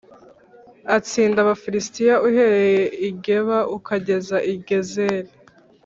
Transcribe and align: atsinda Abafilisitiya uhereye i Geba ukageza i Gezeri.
atsinda 0.97 1.37
Abafilisitiya 1.41 2.15
uhereye 2.27 2.83
i 3.07 3.09
Geba 3.23 3.57
ukageza 3.77 4.37
i 4.53 4.55
Gezeri. 4.67 5.31